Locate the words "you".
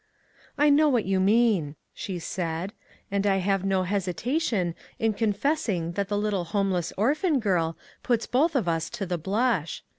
1.05-1.19